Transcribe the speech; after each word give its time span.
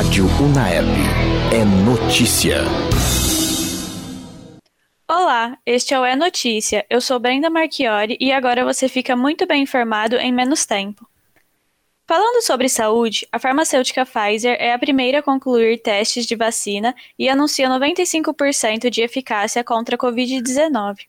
Rádio 0.00 0.24
Unaep. 0.40 0.86
É 1.52 1.62
notícia. 1.84 2.62
Olá, 5.06 5.58
este 5.66 5.92
é 5.92 6.00
o 6.00 6.04
É 6.06 6.16
Notícia. 6.16 6.86
Eu 6.88 7.02
sou 7.02 7.18
Brenda 7.20 7.50
Marchiori 7.50 8.16
e 8.18 8.32
agora 8.32 8.64
você 8.64 8.88
fica 8.88 9.14
muito 9.14 9.46
bem 9.46 9.64
informado 9.64 10.16
em 10.16 10.32
menos 10.32 10.64
tempo. 10.64 11.06
Falando 12.06 12.42
sobre 12.42 12.66
saúde, 12.70 13.28
a 13.30 13.38
farmacêutica 13.38 14.06
Pfizer 14.06 14.56
é 14.58 14.72
a 14.72 14.78
primeira 14.78 15.18
a 15.18 15.22
concluir 15.22 15.82
testes 15.82 16.24
de 16.24 16.34
vacina 16.34 16.94
e 17.18 17.28
anuncia 17.28 17.68
95% 17.68 18.88
de 18.88 19.02
eficácia 19.02 19.62
contra 19.62 19.96
a 19.96 19.98
Covid-19. 19.98 21.00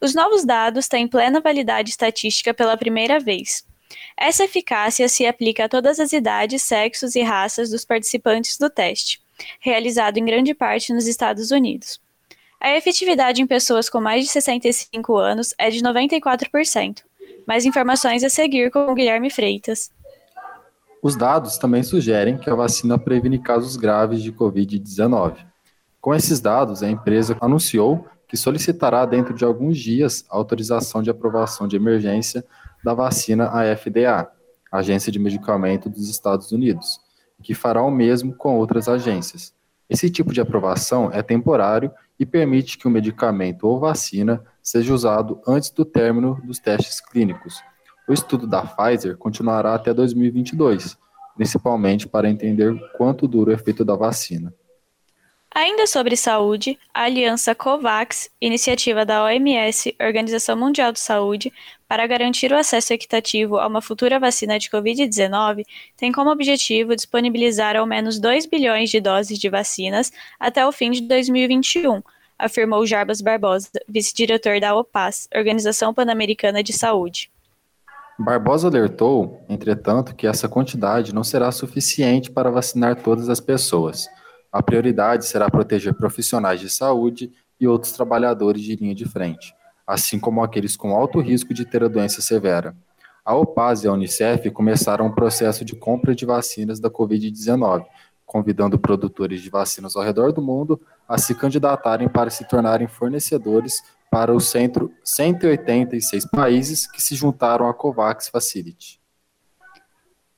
Os 0.00 0.14
novos 0.14 0.42
dados 0.42 0.88
têm 0.88 1.06
plena 1.06 1.38
validade 1.38 1.90
estatística 1.90 2.54
pela 2.54 2.78
primeira 2.78 3.20
vez. 3.20 3.62
Essa 4.16 4.44
eficácia 4.44 5.08
se 5.08 5.26
aplica 5.26 5.64
a 5.64 5.68
todas 5.68 5.98
as 6.00 6.12
idades, 6.12 6.62
sexos 6.62 7.14
e 7.14 7.22
raças 7.22 7.70
dos 7.70 7.84
participantes 7.84 8.58
do 8.58 8.70
teste, 8.70 9.20
realizado 9.60 10.18
em 10.18 10.24
grande 10.24 10.54
parte 10.54 10.92
nos 10.92 11.06
Estados 11.06 11.50
Unidos. 11.50 12.00
A 12.60 12.76
efetividade 12.76 13.42
em 13.42 13.46
pessoas 13.46 13.88
com 13.90 14.00
mais 14.00 14.24
de 14.24 14.30
65 14.30 15.16
anos 15.16 15.52
é 15.58 15.68
de 15.68 15.82
94%. 15.82 17.02
Mais 17.46 17.64
informações 17.64 18.22
a 18.22 18.28
seguir 18.28 18.70
com 18.70 18.86
o 18.86 18.94
Guilherme 18.94 19.30
Freitas. 19.30 19.90
Os 21.02 21.16
dados 21.16 21.58
também 21.58 21.82
sugerem 21.82 22.38
que 22.38 22.48
a 22.48 22.54
vacina 22.54 22.96
previne 22.96 23.40
casos 23.40 23.76
graves 23.76 24.22
de 24.22 24.32
Covid-19. 24.32 25.44
Com 26.00 26.14
esses 26.14 26.40
dados, 26.40 26.84
a 26.84 26.88
empresa 26.88 27.36
anunciou 27.40 28.06
que 28.28 28.36
solicitará 28.36 29.04
dentro 29.04 29.34
de 29.34 29.44
alguns 29.44 29.76
dias 29.76 30.24
a 30.30 30.36
autorização 30.36 31.02
de 31.02 31.10
aprovação 31.10 31.66
de 31.66 31.74
emergência 31.74 32.44
da 32.84 32.94
vacina 32.94 33.48
à 33.48 33.76
FDA, 33.76 34.30
Agência 34.70 35.12
de 35.12 35.18
Medicamento 35.18 35.88
dos 35.88 36.08
Estados 36.08 36.50
Unidos, 36.52 37.00
que 37.42 37.54
fará 37.54 37.82
o 37.82 37.90
mesmo 37.90 38.34
com 38.34 38.56
outras 38.56 38.88
agências. 38.88 39.54
Esse 39.88 40.08
tipo 40.08 40.32
de 40.32 40.40
aprovação 40.40 41.10
é 41.12 41.22
temporário 41.22 41.92
e 42.18 42.24
permite 42.24 42.78
que 42.78 42.86
o 42.86 42.90
medicamento 42.90 43.64
ou 43.64 43.78
vacina 43.78 44.42
seja 44.62 44.94
usado 44.94 45.40
antes 45.46 45.70
do 45.70 45.84
término 45.84 46.40
dos 46.44 46.58
testes 46.58 47.00
clínicos. 47.00 47.60
O 48.08 48.12
estudo 48.12 48.46
da 48.46 48.62
Pfizer 48.62 49.16
continuará 49.16 49.74
até 49.74 49.92
2022, 49.92 50.96
principalmente 51.36 52.08
para 52.08 52.30
entender 52.30 52.74
quanto 52.96 53.28
dura 53.28 53.50
o 53.50 53.54
efeito 53.54 53.84
da 53.84 53.94
vacina. 53.96 54.54
Ainda 55.54 55.86
sobre 55.86 56.16
saúde, 56.16 56.78
a 56.94 57.02
Aliança 57.02 57.54
COVAX, 57.54 58.30
iniciativa 58.40 59.04
da 59.04 59.22
OMS, 59.24 59.94
Organização 60.00 60.56
Mundial 60.56 60.92
de 60.92 61.00
Saúde, 61.00 61.52
para 61.92 62.06
garantir 62.06 62.50
o 62.50 62.56
acesso 62.56 62.94
equitativo 62.94 63.58
a 63.58 63.66
uma 63.66 63.82
futura 63.82 64.18
vacina 64.18 64.58
de 64.58 64.70
Covid-19, 64.70 65.62
tem 65.94 66.10
como 66.10 66.30
objetivo 66.30 66.96
disponibilizar 66.96 67.76
ao 67.76 67.84
menos 67.84 68.18
2 68.18 68.46
bilhões 68.46 68.88
de 68.88 68.98
doses 68.98 69.38
de 69.38 69.50
vacinas 69.50 70.10
até 70.40 70.66
o 70.66 70.72
fim 70.72 70.90
de 70.90 71.02
2021, 71.02 72.00
afirmou 72.38 72.86
Jarbas 72.86 73.20
Barbosa, 73.20 73.68
vice-diretor 73.86 74.58
da 74.58 74.74
OPAS, 74.74 75.28
Organização 75.36 75.92
Pan-Americana 75.92 76.62
de 76.62 76.72
Saúde. 76.72 77.30
Barbosa 78.18 78.68
alertou, 78.68 79.44
entretanto, 79.46 80.14
que 80.14 80.26
essa 80.26 80.48
quantidade 80.48 81.14
não 81.14 81.22
será 81.22 81.52
suficiente 81.52 82.30
para 82.30 82.50
vacinar 82.50 83.02
todas 83.02 83.28
as 83.28 83.38
pessoas. 83.38 84.08
A 84.50 84.62
prioridade 84.62 85.26
será 85.26 85.50
proteger 85.50 85.92
profissionais 85.92 86.58
de 86.58 86.70
saúde 86.70 87.30
e 87.60 87.68
outros 87.68 87.92
trabalhadores 87.92 88.62
de 88.62 88.76
linha 88.76 88.94
de 88.94 89.04
frente, 89.04 89.54
assim 89.86 90.18
como 90.18 90.42
aqueles 90.42 90.76
com 90.76 90.94
alto 90.96 91.20
risco 91.20 91.52
de 91.52 91.64
ter 91.64 91.82
a 91.84 91.88
doença 91.88 92.20
severa. 92.20 92.76
A 93.24 93.36
OPAS 93.36 93.84
e 93.84 93.88
a 93.88 93.92
Unicef 93.92 94.50
começaram 94.50 95.06
um 95.06 95.14
processo 95.14 95.64
de 95.64 95.76
compra 95.76 96.14
de 96.14 96.26
vacinas 96.26 96.80
da 96.80 96.90
Covid-19, 96.90 97.84
convidando 98.26 98.78
produtores 98.78 99.40
de 99.42 99.50
vacinas 99.50 99.94
ao 99.94 100.02
redor 100.02 100.32
do 100.32 100.42
mundo 100.42 100.80
a 101.08 101.18
se 101.18 101.34
candidatarem 101.34 102.08
para 102.08 102.30
se 102.30 102.48
tornarem 102.48 102.88
fornecedores 102.88 103.82
para 104.10 104.34
os 104.34 104.46
186 104.46 106.26
países 106.30 106.86
que 106.90 107.00
se 107.00 107.14
juntaram 107.14 107.68
à 107.68 107.72
COVAX 107.72 108.28
Facility. 108.28 109.00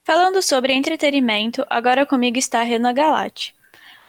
Falando 0.04 0.42
sobre 0.42 0.74
entretenimento, 0.74 1.64
agora 1.70 2.04
comigo 2.04 2.36
está 2.36 2.60
a 2.60 2.64
Rena 2.64 2.92
Galati. 2.92 3.54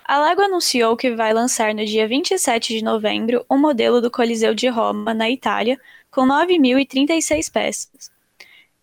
A 0.07 0.19
Lego 0.19 0.43
anunciou 0.43 0.95
que 0.95 1.15
vai 1.15 1.33
lançar 1.33 1.73
no 1.73 1.83
dia 1.83 2.07
27 2.07 2.77
de 2.77 2.83
novembro 2.83 3.43
um 3.49 3.57
modelo 3.57 3.99
do 3.99 4.11
Coliseu 4.11 4.53
de 4.53 4.67
Roma, 4.67 5.15
na 5.15 5.31
Itália, 5.31 5.79
com 6.11 6.27
9.036 6.27 7.51
peças. 7.51 8.11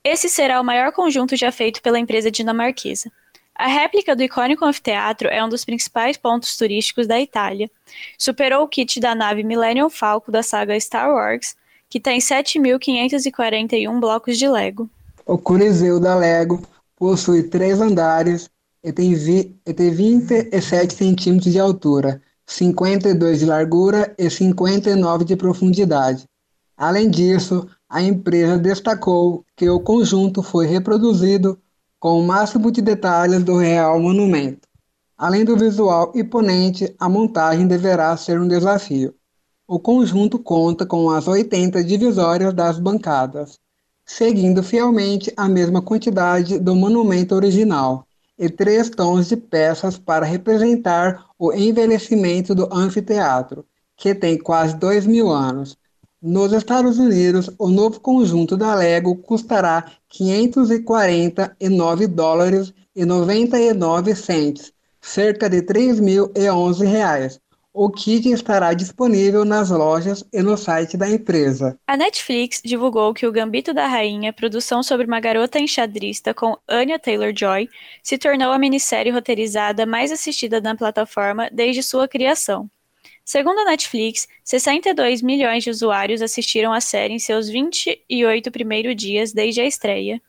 Esse 0.03 0.28
será 0.28 0.60
o 0.60 0.65
maior 0.65 0.91
conjunto 0.91 1.37
já 1.37 1.53
feito 1.53 1.81
pela 1.81 2.00
empresa 2.00 2.28
dinamarquesa. 2.28 3.09
A 3.55 3.69
réplica 3.69 4.16
do 4.16 4.25
icônico 4.25 4.65
anfiteatro 4.65 5.28
é 5.28 5.44
um 5.44 5.49
dos 5.49 5.65
principais 5.65 6.16
pontos 6.16 6.56
turísticos 6.56 7.06
da 7.06 7.21
Itália. 7.21 7.71
Superou 8.19 8.65
o 8.65 8.69
kit 8.69 8.99
da 8.99 9.15
nave 9.15 9.44
Millennium 9.44 9.89
Falcon 9.89 10.33
da 10.33 10.43
saga 10.43 10.78
Star 10.81 11.09
Wars, 11.09 11.54
que 11.89 12.00
tem 12.00 12.19
7.541 12.19 14.00
blocos 14.00 14.37
de 14.37 14.49
Lego. 14.49 14.91
O 15.25 15.39
Coliseu 15.39 16.00
da 16.00 16.16
Lego 16.16 16.60
possui 16.97 17.44
três 17.44 17.81
andares 17.81 18.50
e 18.82 18.93
tem, 18.93 19.15
tem 19.76 19.91
27 19.91 20.94
centímetros 20.94 21.53
de 21.53 21.59
altura, 21.59 22.20
52 22.47 23.38
de 23.38 23.47
largura 23.47 24.15
e 24.19 24.28
59 24.28 25.25
de 25.25 25.37
profundidade. 25.37 26.25
Além 26.76 27.09
disso, 27.09 27.69
a 27.88 28.03
empresa 28.03 28.59
destacou 28.59 29.44
que 29.56 29.69
o 29.69 29.78
conjunto 29.78 30.42
foi 30.42 30.66
reproduzido 30.66 31.59
com 32.00 32.19
o 32.19 32.26
máximo 32.26 32.72
de 32.72 32.82
detalhes 32.82 33.44
do 33.44 33.56
real 33.56 34.00
monumento. 34.00 34.66
Além 35.16 35.44
do 35.44 35.56
visual 35.56 36.10
imponente, 36.16 36.92
a 36.98 37.09
montagem 37.09 37.69
deverá 37.69 38.16
ser 38.16 38.41
um 38.41 38.48
desafio. 38.48 39.15
O 39.69 39.78
conjunto 39.78 40.38
conta 40.38 40.84
com 40.84 41.09
as 41.10 41.28
80 41.28 41.84
divisórias 41.84 42.53
das 42.53 42.81
bancadas, 42.81 43.60
seguindo 44.04 44.62
fielmente 44.62 45.32
a 45.37 45.48
mesma 45.48 45.81
quantidade 45.81 46.59
do 46.59 46.75
monumento 46.75 47.37
original, 47.37 48.04
e 48.42 48.50
três 48.50 48.91
tons 48.91 49.28
de 49.28 49.36
peças 49.36 49.97
para 49.97 50.26
representar 50.26 51.26
o 51.38 51.53
envelhecimento 51.53 52.56
do 52.56 52.69
anfiteatro, 52.75 53.64
que 53.97 54.16
tem 54.16 54.36
quase 54.36 54.76
dois 54.76 55.06
mil 55.06 55.30
anos. 55.30 55.78
Nos 56.20 56.53
Estados 56.53 56.98
Unidos, 56.98 57.48
o 57.56 57.69
novo 57.69 58.00
conjunto 58.00 58.56
da 58.56 58.75
Lego 58.75 59.14
custará 59.14 59.84
549 60.08 62.08
dólares 62.08 62.75
e 62.97 63.04
99 63.04 64.16
cents, 64.16 64.72
cerca 65.00 65.48
de 65.48 65.62
3.011 65.62 66.84
reais, 66.84 67.38
o 67.75 67.91
kit 67.91 68.28
estará 68.28 68.75
disponível 68.75 69.44
nas 69.44 69.71
lojas 69.71 70.22
e 70.33 70.43
no 70.43 70.56
site 70.56 70.97
da 70.97 71.09
empresa. 71.09 71.78
A 71.87 71.97
Netflix 71.97 72.60
divulgou 72.62 73.15
que 73.15 73.27
O 73.27 73.33
Gambito 73.33 73.72
da 73.72 73.87
Rainha, 73.87 74.33
produção 74.33 74.83
sobre 74.83 75.06
uma 75.06 75.21
garota 75.21 75.59
enxadrista 75.59 76.34
com 76.34 76.56
Anya 76.69 76.99
Taylor-Joy, 76.99 77.69
se 78.03 78.19
tornou 78.19 78.53
a 78.53 78.59
minissérie 78.59 79.10
roteirizada 79.10 79.87
mais 79.87 80.12
assistida 80.12 80.60
na 80.60 80.77
plataforma 80.77 81.49
desde 81.50 81.83
sua 81.83 82.06
criação. 82.06 82.71
Segundo 83.25 83.60
a 83.60 83.65
Netflix, 83.65 84.28
62 84.44 85.22
milhões 85.22 85.65
de 85.65 85.71
usuários 85.71 86.21
assistiram 86.21 86.72
a 86.72 86.81
série 86.81 87.15
em 87.15 87.19
seus 87.19 87.49
28 87.49 88.50
primeiros 88.50 88.97
dias 88.97 89.33
desde 89.33 89.60
a 89.60 89.66
estreia. 89.66 90.21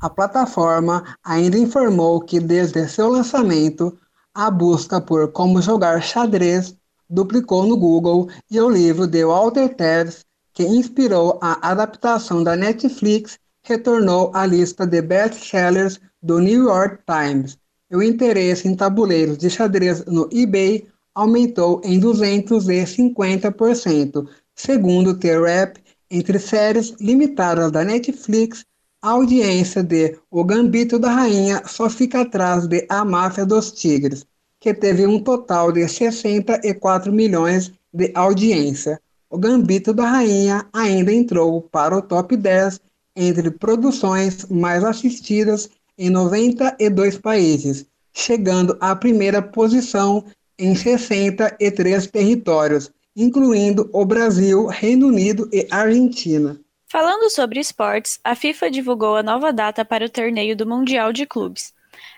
A 0.00 0.10
plataforma 0.10 1.16
ainda 1.24 1.56
informou 1.56 2.20
que 2.20 2.40
desde 2.40 2.86
seu 2.88 3.08
lançamento, 3.08 3.96
a 4.34 4.50
busca 4.50 5.00
por 5.00 5.30
como 5.30 5.62
jogar 5.62 6.02
xadrez 6.02 6.76
duplicou 7.12 7.66
no 7.66 7.76
Google 7.76 8.28
e 8.50 8.58
o 8.58 8.70
livro 8.70 9.06
de 9.06 9.22
Walter 9.24 9.68
Tevis, 9.74 10.24
que 10.54 10.64
inspirou 10.64 11.38
a 11.42 11.70
adaptação 11.70 12.42
da 12.42 12.56
Netflix, 12.56 13.38
retornou 13.62 14.30
à 14.34 14.46
lista 14.46 14.86
de 14.86 15.02
best-sellers 15.02 16.00
do 16.22 16.38
New 16.38 16.64
York 16.64 17.00
Times. 17.06 17.58
O 17.92 18.02
interesse 18.02 18.66
em 18.66 18.74
tabuleiros 18.74 19.36
de 19.36 19.50
xadrez 19.50 20.02
no 20.06 20.26
eBay 20.32 20.86
aumentou 21.14 21.82
em 21.84 22.00
250%, 22.00 24.26
segundo 24.54 25.12
The 25.14 25.38
Rap, 25.38 25.78
entre 26.10 26.38
séries 26.38 26.94
limitadas 26.98 27.70
da 27.70 27.84
Netflix, 27.84 28.64
a 29.02 29.10
audiência 29.10 29.82
de 29.82 30.16
O 30.30 30.42
Gambito 30.44 30.98
da 30.98 31.10
Rainha 31.10 31.62
só 31.66 31.90
fica 31.90 32.22
atrás 32.22 32.66
de 32.66 32.86
A 32.88 33.04
Máfia 33.04 33.44
dos 33.44 33.70
Tigres, 33.72 34.24
que 34.62 34.72
teve 34.72 35.04
um 35.04 35.18
total 35.18 35.72
de 35.72 35.86
64 35.88 37.12
milhões 37.12 37.72
de 37.92 38.12
audiência. 38.14 39.00
O 39.28 39.36
Gambito 39.36 39.92
da 39.92 40.06
Rainha 40.06 40.64
ainda 40.72 41.12
entrou 41.12 41.62
para 41.62 41.96
o 41.96 42.00
top 42.00 42.36
10 42.36 42.80
entre 43.16 43.50
produções 43.50 44.46
mais 44.48 44.84
assistidas 44.84 45.68
em 45.98 46.08
92 46.08 47.18
países, 47.18 47.84
chegando 48.12 48.76
à 48.80 48.94
primeira 48.94 49.42
posição 49.42 50.24
em 50.56 50.76
63 50.76 52.06
territórios, 52.06 52.88
incluindo 53.16 53.90
o 53.92 54.04
Brasil, 54.04 54.66
Reino 54.66 55.08
Unido 55.08 55.48
e 55.52 55.66
Argentina. 55.72 56.56
Falando 56.86 57.28
sobre 57.30 57.58
esportes, 57.58 58.20
a 58.22 58.36
FIFA 58.36 58.70
divulgou 58.70 59.16
a 59.16 59.24
nova 59.24 59.52
data 59.52 59.84
para 59.84 60.04
o 60.04 60.10
torneio 60.10 60.56
do 60.56 60.66
Mundial 60.66 61.12
de 61.12 61.26
Clubes. 61.26 61.74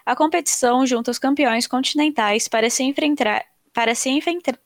A 0.07 0.15
competição 0.15 0.87
junta 0.87 1.11
os 1.11 1.19
campeões 1.19 1.67
continentais 1.67 2.47
para 2.47 2.69
se 2.69 2.83
enfrentar, 2.83 3.45
para 3.73 3.95
se 3.95 4.11
enfrentar, 4.11 4.59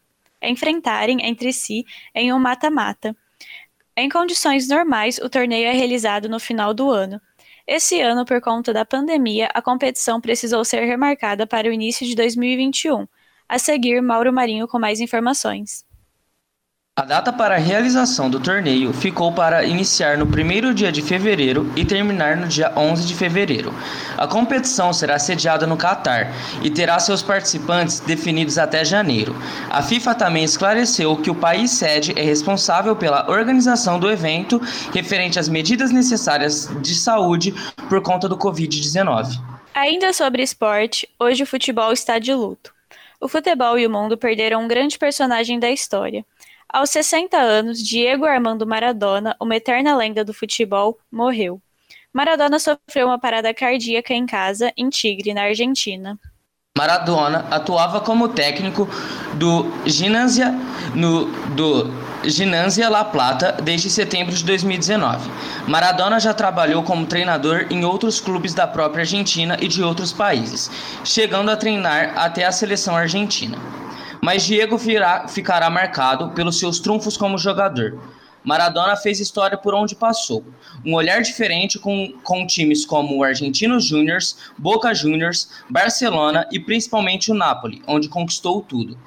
enfrentarem 0.43 1.25
entre 1.25 1.53
si 1.53 1.85
em 2.15 2.33
um 2.33 2.39
mata-mata. 2.39 3.17
Em 3.97 4.09
condições 4.09 4.69
normais, 4.69 5.19
o 5.19 5.29
torneio 5.29 5.67
é 5.67 5.73
realizado 5.73 6.29
no 6.29 6.41
final 6.41 6.75
do 6.75 6.91
ano. 6.91 7.21
Esse 7.67 8.01
ano, 8.01 8.25
por 8.25 8.41
conta 8.41 8.73
da 8.73 8.85
pandemia, 8.85 9.49
a 9.55 9.61
competição 9.61 10.21
precisou 10.21 10.65
ser 10.65 10.85
remarcada 10.85 11.47
para 11.47 11.69
o 11.69 11.73
início 11.73 12.07
de 12.07 12.15
2021. 12.15 13.07
A 13.49 13.59
seguir, 13.59 14.01
Mauro 14.01 14.33
Marinho 14.33 14.67
com 14.67 14.79
mais 14.79 15.01
informações. 15.01 15.88
A 16.99 17.05
data 17.05 17.33
para 17.33 17.55
a 17.55 17.59
realização 17.59 18.29
do 18.29 18.41
torneio 18.41 18.93
ficou 18.93 19.31
para 19.31 19.63
iniciar 19.63 20.19
no 20.19 20.27
primeiro 20.27 20.75
dia 20.75 20.91
de 20.91 21.01
fevereiro 21.01 21.73
e 21.77 21.85
terminar 21.85 22.37
no 22.37 22.49
dia 22.49 22.73
11 22.77 23.07
de 23.07 23.15
fevereiro. 23.15 23.73
A 24.17 24.27
competição 24.27 24.93
será 24.93 25.17
sediada 25.17 25.65
no 25.65 25.77
Catar 25.77 26.33
e 26.61 26.69
terá 26.69 26.99
seus 26.99 27.23
participantes 27.23 28.01
definidos 28.01 28.59
até 28.59 28.85
janeiro. 28.85 29.33
A 29.71 29.81
FIFA 29.81 30.13
também 30.17 30.43
esclareceu 30.43 31.17
que 31.19 31.31
o 31.31 31.37
país 31.37 31.71
sede 31.71 32.19
é 32.19 32.23
responsável 32.23 32.97
pela 32.97 33.31
organização 33.31 34.01
do 34.01 34.11
evento 34.11 34.61
referente 34.93 35.39
às 35.39 35.49
medidas 35.49 35.93
necessárias 35.93 36.69
de 36.83 36.97
saúde 36.97 37.55
por 37.89 38.03
conta 38.03 38.29
do 38.29 38.37
Covid-19. 38.37 39.41
Ainda 39.73 40.13
sobre 40.13 40.43
esporte, 40.43 41.09
hoje 41.17 41.45
o 41.45 41.47
futebol 41.47 41.93
está 41.93 42.19
de 42.19 42.35
luto. 42.35 42.77
O 43.21 43.27
futebol 43.27 43.77
e 43.77 43.85
o 43.85 43.91
mundo 43.91 44.17
perderam 44.17 44.63
um 44.63 44.69
grande 44.69 44.97
personagem 44.97 45.59
da 45.59 45.69
história. 45.69 46.25
Aos 46.71 46.91
60 46.91 47.35
anos, 47.39 47.83
Diego 47.83 48.27
Armando 48.27 48.67
Maradona, 48.67 49.35
uma 49.41 49.57
eterna 49.57 49.97
lenda 49.97 50.23
do 50.23 50.35
futebol, 50.35 50.99
morreu. 51.11 51.63
Maradona 52.13 52.59
sofreu 52.59 53.07
uma 53.07 53.19
parada 53.19 53.55
cardíaca 53.55 54.13
em 54.13 54.27
casa, 54.27 54.71
em 54.77 54.91
Tigre, 54.91 55.33
na 55.33 55.45
Argentina. 55.45 56.19
Maradona 56.77 57.47
atuava 57.51 58.03
como 58.03 58.29
técnico 58.29 58.87
do 59.35 59.65
Ginásio 59.87 60.45
no, 60.95 61.25
do 61.55 61.91
Ginásio 62.23 62.89
La 62.91 63.05
Plata 63.05 63.53
desde 63.63 63.89
setembro 63.89 64.35
de 64.35 64.45
2019. 64.45 65.31
Maradona 65.67 66.21
já 66.21 66.35
trabalhou 66.35 66.83
como 66.83 67.07
treinador 67.07 67.67
em 67.71 67.83
outros 67.83 68.21
clubes 68.21 68.53
da 68.53 68.67
própria 68.67 69.03
Argentina 69.03 69.57
e 69.59 69.69
de 69.69 69.83
outros 69.83 70.13
países, 70.13 70.71
chegando 71.03 71.51
a 71.51 71.57
treinar 71.57 72.13
até 72.17 72.45
a 72.45 72.53
seleção 72.53 72.95
argentina 72.95 73.57
mas 74.23 74.43
Diego 74.45 74.77
virá, 74.77 75.29
ficará 75.29 75.69
marcado 75.71 76.31
pelos 76.31 76.59
seus 76.59 76.81
trunfos 76.81 77.17
como 77.17 77.39
jogador. 77.39 77.99
Maradona 78.45 78.97
fez 78.97 79.21
história 79.21 79.59
por 79.59 79.75
onde 79.75 79.95
passou. 79.95 80.45
Um 80.85 80.95
olhar 80.95 81.21
diferente 81.23 81.79
com, 81.79 82.13
com 82.23 82.47
times 82.47 82.87
como 82.87 83.17
o 83.17 83.25
Argentinos 83.25 83.85
Júniors, 83.85 84.37
Boca 84.57 84.95
Juniors, 84.95 85.51
Barcelona 85.69 86.49
e 86.51 86.59
principalmente 86.59 87.31
o 87.31 87.35
Napoli, 87.35 87.83
onde 87.87 88.09
conquistou 88.09 88.63
tudo. 88.63 88.99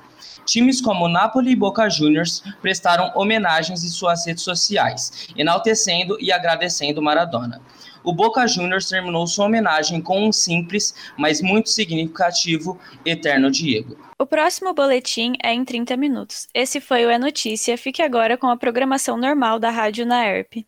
Times 0.45 0.81
como 0.81 1.07
Napoli 1.07 1.51
e 1.51 1.55
Boca 1.55 1.89
Juniors 1.89 2.43
prestaram 2.61 3.11
homenagens 3.15 3.83
em 3.83 3.89
suas 3.89 4.25
redes 4.25 4.43
sociais, 4.43 5.29
enaltecendo 5.35 6.17
e 6.19 6.31
agradecendo 6.31 7.01
Maradona. 7.01 7.61
O 8.03 8.13
Boca 8.13 8.47
Juniors 8.47 8.87
terminou 8.87 9.27
sua 9.27 9.45
homenagem 9.45 10.01
com 10.01 10.27
um 10.27 10.31
simples, 10.31 10.93
mas 11.17 11.41
muito 11.41 11.69
significativo 11.69 12.79
Eterno 13.05 13.51
Diego. 13.51 13.97
O 14.17 14.25
próximo 14.25 14.73
boletim 14.73 15.33
é 15.43 15.53
em 15.53 15.65
30 15.65 15.97
minutos. 15.97 16.47
Esse 16.53 16.79
foi 16.79 17.05
o 17.05 17.09
É 17.09 17.17
Notícia. 17.17 17.77
Fique 17.77 18.01
agora 18.01 18.37
com 18.37 18.47
a 18.47 18.57
programação 18.57 19.17
normal 19.17 19.59
da 19.59 19.69
Rádio 19.69 20.05
Naerp. 20.05 20.65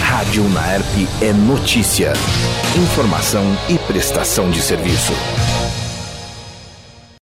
Rádio 0.00 0.44
Naerp 0.50 0.84
é 1.20 1.32
notícia. 1.32 2.12
Informação 2.76 3.44
e 3.68 3.78
prestação 3.90 4.50
de 4.50 4.62
serviço. 4.62 5.12